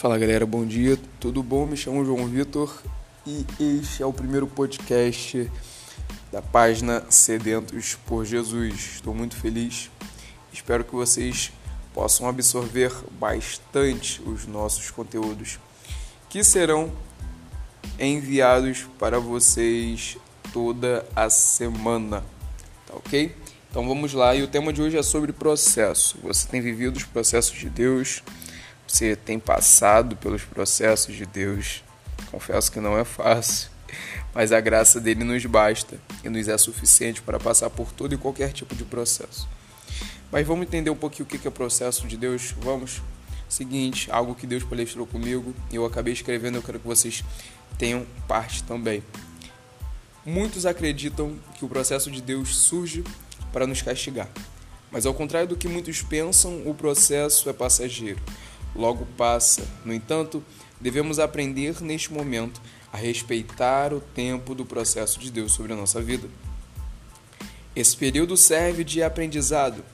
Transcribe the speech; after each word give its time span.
Fala 0.00 0.16
galera, 0.16 0.46
bom 0.46 0.64
dia, 0.64 0.98
tudo 1.20 1.42
bom? 1.42 1.66
Me 1.66 1.76
chamo 1.76 2.06
João 2.06 2.26
Vitor 2.26 2.74
e 3.26 3.44
este 3.60 4.02
é 4.02 4.06
o 4.06 4.12
primeiro 4.14 4.46
podcast 4.46 5.52
da 6.32 6.40
página 6.40 7.04
Sedentos 7.10 7.98
por 8.06 8.24
Jesus. 8.24 8.94
Estou 8.94 9.14
muito 9.14 9.36
feliz, 9.36 9.90
espero 10.50 10.84
que 10.84 10.94
vocês 10.94 11.52
possam 11.92 12.26
absorver 12.26 12.90
bastante 13.20 14.22
os 14.22 14.46
nossos 14.46 14.90
conteúdos 14.90 15.58
que 16.30 16.42
serão 16.42 16.90
enviados 17.98 18.86
para 18.98 19.20
vocês 19.20 20.16
toda 20.50 21.06
a 21.14 21.28
semana, 21.28 22.24
tá 22.86 22.94
ok? 22.96 23.36
Então 23.70 23.86
vamos 23.86 24.14
lá, 24.14 24.34
e 24.34 24.42
o 24.42 24.48
tema 24.48 24.72
de 24.72 24.80
hoje 24.80 24.96
é 24.96 25.02
sobre 25.02 25.30
processo. 25.30 26.18
Você 26.22 26.48
tem 26.48 26.62
vivido 26.62 26.96
os 26.96 27.04
processos 27.04 27.58
de 27.58 27.68
Deus? 27.68 28.22
Você 28.90 29.14
tem 29.14 29.38
passado 29.38 30.16
pelos 30.16 30.42
processos 30.42 31.14
de 31.14 31.24
Deus? 31.24 31.84
Confesso 32.28 32.72
que 32.72 32.80
não 32.80 32.98
é 32.98 33.04
fácil, 33.04 33.70
mas 34.34 34.50
a 34.50 34.60
graça 34.60 35.00
dele 35.00 35.22
nos 35.22 35.46
basta 35.46 35.96
e 36.24 36.28
nos 36.28 36.48
é 36.48 36.58
suficiente 36.58 37.22
para 37.22 37.38
passar 37.38 37.70
por 37.70 37.92
todo 37.92 38.14
e 38.14 38.18
qualquer 38.18 38.52
tipo 38.52 38.74
de 38.74 38.84
processo. 38.84 39.48
Mas 40.32 40.44
vamos 40.44 40.66
entender 40.66 40.90
um 40.90 40.96
pouquinho 40.96 41.24
o 41.24 41.28
que 41.28 41.46
é 41.46 41.50
processo 41.52 42.08
de 42.08 42.16
Deus? 42.16 42.52
Vamos? 42.58 43.00
Seguinte, 43.48 44.10
algo 44.10 44.34
que 44.34 44.44
Deus 44.44 44.64
palestrou 44.64 45.06
comigo, 45.06 45.54
eu 45.72 45.86
acabei 45.86 46.12
escrevendo, 46.12 46.56
eu 46.56 46.62
quero 46.62 46.80
que 46.80 46.86
vocês 46.86 47.22
tenham 47.78 48.04
parte 48.26 48.64
também. 48.64 49.04
Muitos 50.26 50.66
acreditam 50.66 51.38
que 51.54 51.64
o 51.64 51.68
processo 51.68 52.10
de 52.10 52.20
Deus 52.20 52.56
surge 52.56 53.04
para 53.52 53.68
nos 53.68 53.82
castigar. 53.82 54.28
Mas 54.90 55.06
ao 55.06 55.14
contrário 55.14 55.48
do 55.48 55.56
que 55.56 55.68
muitos 55.68 56.02
pensam, 56.02 56.62
o 56.66 56.74
processo 56.74 57.48
é 57.48 57.52
passageiro. 57.52 58.20
Logo 58.74 59.06
passa. 59.16 59.66
No 59.84 59.92
entanto, 59.92 60.42
devemos 60.80 61.18
aprender 61.18 61.80
neste 61.82 62.12
momento 62.12 62.60
a 62.92 62.96
respeitar 62.96 63.92
o 63.92 64.00
tempo 64.00 64.54
do 64.54 64.64
processo 64.64 65.18
de 65.18 65.30
Deus 65.30 65.52
sobre 65.52 65.72
a 65.72 65.76
nossa 65.76 66.00
vida. 66.00 66.28
Esse 67.74 67.96
período 67.96 68.36
serve 68.36 68.82
de 68.82 69.02
aprendizado 69.02 69.84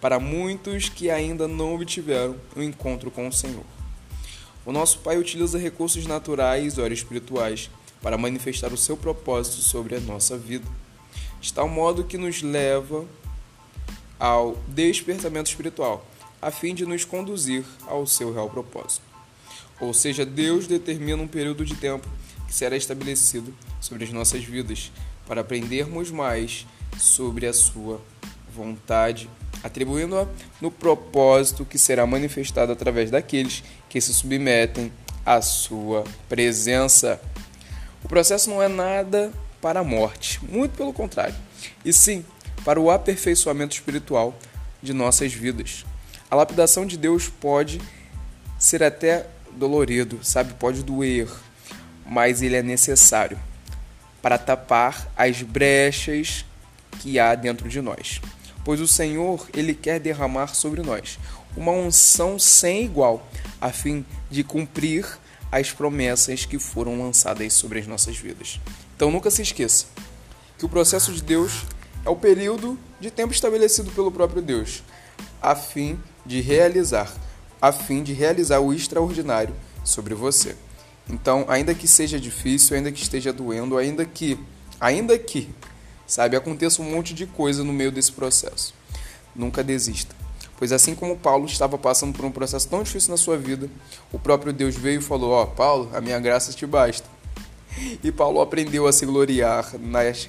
para 0.00 0.18
muitos 0.18 0.88
que 0.88 1.10
ainda 1.10 1.46
não 1.46 1.74
obtiveram 1.74 2.36
o 2.56 2.60
um 2.60 2.62
encontro 2.62 3.10
com 3.10 3.28
o 3.28 3.32
Senhor. 3.32 3.64
O 4.66 4.72
nosso 4.72 4.98
Pai 4.98 5.16
utiliza 5.16 5.58
recursos 5.58 6.06
naturais 6.06 6.78
ou 6.78 6.86
espirituais 6.88 7.70
para 8.00 8.18
manifestar 8.18 8.72
o 8.72 8.76
seu 8.76 8.96
propósito 8.96 9.56
sobre 9.56 9.94
a 9.94 10.00
nossa 10.00 10.36
vida 10.36 10.66
de 11.42 11.52
tal 11.52 11.68
modo 11.68 12.04
que 12.04 12.16
nos 12.16 12.40
leva 12.40 13.04
ao 14.18 14.56
despertamento 14.68 15.50
espiritual, 15.50 16.06
a 16.42 16.50
fim 16.50 16.74
de 16.74 16.84
nos 16.84 17.04
conduzir 17.04 17.64
ao 17.86 18.04
seu 18.04 18.34
real 18.34 18.50
propósito. 18.50 19.02
Ou 19.80 19.94
seja, 19.94 20.26
Deus 20.26 20.66
determina 20.66 21.22
um 21.22 21.28
período 21.28 21.64
de 21.64 21.76
tempo 21.76 22.08
que 22.48 22.54
será 22.54 22.76
estabelecido 22.76 23.54
sobre 23.80 24.04
as 24.04 24.10
nossas 24.10 24.44
vidas 24.44 24.90
para 25.26 25.40
aprendermos 25.40 26.10
mais 26.10 26.66
sobre 26.98 27.46
a 27.46 27.52
sua 27.52 28.00
vontade, 28.54 29.30
atribuindo-a 29.62 30.26
no 30.60 30.70
propósito 30.70 31.64
que 31.64 31.78
será 31.78 32.04
manifestado 32.06 32.72
através 32.72 33.10
daqueles 33.10 33.62
que 33.88 34.00
se 34.00 34.12
submetem 34.12 34.92
à 35.24 35.40
sua 35.40 36.04
presença. 36.28 37.20
O 38.04 38.08
processo 38.08 38.50
não 38.50 38.62
é 38.62 38.68
nada 38.68 39.32
para 39.60 39.80
a 39.80 39.84
morte, 39.84 40.44
muito 40.44 40.76
pelo 40.76 40.92
contrário, 40.92 41.36
e 41.84 41.92
sim 41.92 42.24
para 42.64 42.80
o 42.80 42.90
aperfeiçoamento 42.90 43.74
espiritual 43.74 44.36
de 44.82 44.92
nossas 44.92 45.32
vidas. 45.32 45.84
A 46.32 46.34
lapidação 46.34 46.86
de 46.86 46.96
Deus 46.96 47.28
pode 47.28 47.78
ser 48.58 48.82
até 48.82 49.26
dolorido, 49.52 50.18
sabe? 50.22 50.54
Pode 50.54 50.82
doer, 50.82 51.28
mas 52.06 52.40
ele 52.40 52.56
é 52.56 52.62
necessário 52.62 53.38
para 54.22 54.38
tapar 54.38 55.12
as 55.14 55.42
brechas 55.42 56.46
que 57.00 57.18
há 57.18 57.34
dentro 57.34 57.68
de 57.68 57.82
nós. 57.82 58.22
Pois 58.64 58.80
o 58.80 58.88
Senhor, 58.88 59.46
ele 59.52 59.74
quer 59.74 60.00
derramar 60.00 60.54
sobre 60.54 60.80
nós 60.80 61.18
uma 61.54 61.72
unção 61.72 62.38
sem 62.38 62.82
igual, 62.82 63.28
a 63.60 63.68
fim 63.68 64.02
de 64.30 64.42
cumprir 64.42 65.06
as 65.50 65.70
promessas 65.70 66.46
que 66.46 66.58
foram 66.58 66.98
lançadas 66.98 67.52
sobre 67.52 67.78
as 67.78 67.86
nossas 67.86 68.16
vidas. 68.16 68.58
Então 68.96 69.10
nunca 69.10 69.30
se 69.30 69.42
esqueça 69.42 69.84
que 70.56 70.64
o 70.64 70.68
processo 70.70 71.12
de 71.12 71.22
Deus 71.22 71.66
é 72.06 72.08
o 72.08 72.16
período 72.16 72.78
de 72.98 73.10
tempo 73.10 73.34
estabelecido 73.34 73.90
pelo 73.90 74.10
próprio 74.10 74.40
Deus, 74.40 74.82
a 75.40 75.54
fim 75.54 75.98
de 76.24 76.40
realizar, 76.40 77.12
a 77.60 77.72
fim 77.72 78.02
de 78.02 78.12
realizar 78.12 78.60
o 78.60 78.72
extraordinário 78.72 79.54
sobre 79.84 80.14
você. 80.14 80.56
Então, 81.08 81.44
ainda 81.48 81.74
que 81.74 81.88
seja 81.88 82.18
difícil, 82.18 82.76
ainda 82.76 82.92
que 82.92 83.02
esteja 83.02 83.32
doendo, 83.32 83.76
ainda 83.76 84.04
que, 84.04 84.38
ainda 84.80 85.18
que, 85.18 85.50
sabe, 86.06 86.36
aconteça 86.36 86.80
um 86.80 86.90
monte 86.90 87.12
de 87.12 87.26
coisa 87.26 87.64
no 87.64 87.72
meio 87.72 87.90
desse 87.90 88.12
processo, 88.12 88.72
nunca 89.34 89.64
desista. 89.64 90.14
Pois 90.62 90.70
assim 90.70 90.94
como 90.94 91.16
Paulo 91.16 91.46
estava 91.46 91.76
passando 91.76 92.16
por 92.16 92.24
um 92.24 92.30
processo 92.30 92.68
tão 92.68 92.84
difícil 92.84 93.10
na 93.10 93.16
sua 93.16 93.36
vida, 93.36 93.68
o 94.12 94.18
próprio 94.18 94.52
Deus 94.52 94.76
veio 94.76 95.00
e 95.00 95.02
falou: 95.02 95.32
Ó, 95.32 95.42
oh, 95.42 95.46
Paulo, 95.48 95.90
a 95.92 96.00
minha 96.00 96.20
graça 96.20 96.52
te 96.52 96.64
basta. 96.64 97.08
E 98.00 98.12
Paulo 98.12 98.40
aprendeu 98.40 98.86
a 98.86 98.92
se 98.92 99.04
gloriar 99.04 99.76
nas 99.76 100.28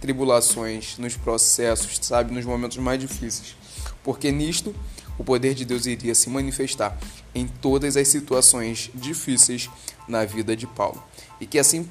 tribulações, 0.00 0.96
nos 0.96 1.16
processos, 1.16 1.98
sabe, 2.00 2.32
nos 2.32 2.46
momentos 2.46 2.78
mais 2.78 2.98
difíceis. 2.98 3.56
Porque 4.04 4.30
nisto 4.30 4.72
o 5.18 5.24
poder 5.24 5.54
de 5.54 5.64
Deus 5.64 5.86
iria 5.86 6.14
se 6.14 6.30
manifestar 6.30 6.96
em 7.34 7.48
todas 7.48 7.96
as 7.96 8.06
situações 8.06 8.90
difíceis 8.94 9.68
na 10.06 10.24
vida 10.24 10.56
de 10.56 10.66
Paulo. 10.66 11.02
E 11.40 11.46
que 11.46 11.58
assim 11.58 11.88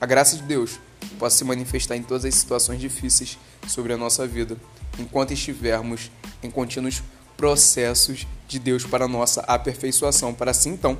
a 0.00 0.06
graça 0.06 0.36
de 0.36 0.42
Deus 0.42 0.80
possa 1.18 1.38
se 1.38 1.44
manifestar 1.44 1.96
em 1.96 2.02
todas 2.02 2.24
as 2.24 2.34
situações 2.34 2.80
difíceis 2.80 3.38
sobre 3.68 3.92
a 3.92 3.96
nossa 3.96 4.26
vida, 4.26 4.56
enquanto 4.98 5.32
estivermos 5.32 6.10
em 6.42 6.50
contínuos 6.50 7.02
processos 7.36 8.26
de 8.48 8.58
Deus 8.58 8.84
para 8.84 9.06
nossa 9.06 9.40
aperfeiçoação, 9.42 10.34
para 10.34 10.50
assim 10.50 10.70
então 10.70 10.98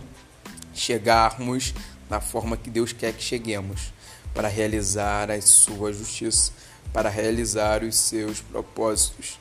chegarmos 0.74 1.74
na 2.08 2.20
forma 2.20 2.56
que 2.56 2.70
Deus 2.70 2.92
quer 2.92 3.12
que 3.12 3.22
cheguemos, 3.22 3.92
para 4.34 4.48
realizar 4.48 5.30
a 5.30 5.40
sua 5.40 5.92
justiça, 5.92 6.52
para 6.92 7.08
realizar 7.08 7.82
os 7.82 7.96
seus 7.96 8.40
propósitos. 8.40 9.38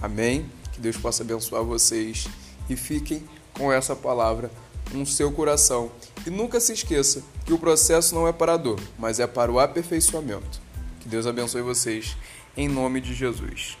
Amém? 0.00 0.50
Que 0.72 0.80
Deus 0.80 0.96
possa 0.96 1.22
abençoar 1.22 1.64
vocês 1.64 2.26
e 2.68 2.76
fiquem 2.76 3.24
com 3.52 3.72
essa 3.72 3.96
palavra 3.96 4.50
no 4.92 5.04
seu 5.04 5.32
coração. 5.32 5.90
E 6.26 6.30
nunca 6.30 6.60
se 6.60 6.72
esqueça 6.72 7.22
que 7.44 7.52
o 7.52 7.58
processo 7.58 8.14
não 8.14 8.26
é 8.26 8.32
para 8.32 8.54
a 8.54 8.56
dor, 8.56 8.80
mas 8.98 9.20
é 9.20 9.26
para 9.26 9.50
o 9.50 9.58
aperfeiçoamento. 9.58 10.60
Que 11.00 11.08
Deus 11.08 11.26
abençoe 11.26 11.62
vocês 11.62 12.16
em 12.56 12.68
nome 12.68 13.00
de 13.00 13.14
Jesus. 13.14 13.76